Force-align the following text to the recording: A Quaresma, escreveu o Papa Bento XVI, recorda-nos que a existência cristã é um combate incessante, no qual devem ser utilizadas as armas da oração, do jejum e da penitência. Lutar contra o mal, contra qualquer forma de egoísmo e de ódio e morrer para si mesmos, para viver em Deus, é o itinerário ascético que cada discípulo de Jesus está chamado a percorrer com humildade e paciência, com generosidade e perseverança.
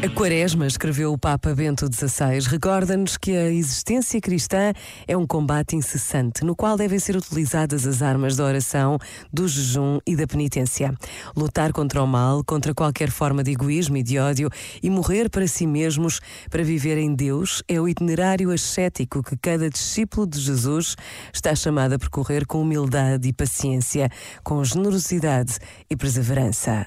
A 0.00 0.08
Quaresma, 0.08 0.64
escreveu 0.64 1.12
o 1.12 1.18
Papa 1.18 1.52
Bento 1.52 1.86
XVI, 1.92 2.48
recorda-nos 2.48 3.16
que 3.16 3.32
a 3.32 3.50
existência 3.50 4.20
cristã 4.20 4.72
é 5.08 5.16
um 5.16 5.26
combate 5.26 5.74
incessante, 5.74 6.44
no 6.44 6.54
qual 6.54 6.76
devem 6.76 7.00
ser 7.00 7.16
utilizadas 7.16 7.84
as 7.84 8.00
armas 8.00 8.36
da 8.36 8.44
oração, 8.44 8.96
do 9.32 9.48
jejum 9.48 9.98
e 10.06 10.14
da 10.14 10.24
penitência. 10.24 10.94
Lutar 11.36 11.72
contra 11.72 12.00
o 12.00 12.06
mal, 12.06 12.44
contra 12.44 12.72
qualquer 12.72 13.10
forma 13.10 13.42
de 13.42 13.50
egoísmo 13.50 13.96
e 13.96 14.04
de 14.04 14.20
ódio 14.20 14.48
e 14.80 14.88
morrer 14.88 15.28
para 15.28 15.48
si 15.48 15.66
mesmos, 15.66 16.20
para 16.48 16.62
viver 16.62 16.96
em 16.96 17.12
Deus, 17.12 17.64
é 17.66 17.80
o 17.80 17.88
itinerário 17.88 18.52
ascético 18.52 19.20
que 19.20 19.36
cada 19.36 19.68
discípulo 19.68 20.28
de 20.28 20.38
Jesus 20.38 20.94
está 21.34 21.56
chamado 21.56 21.94
a 21.94 21.98
percorrer 21.98 22.46
com 22.46 22.62
humildade 22.62 23.28
e 23.28 23.32
paciência, 23.32 24.08
com 24.44 24.62
generosidade 24.62 25.58
e 25.90 25.96
perseverança. 25.96 26.86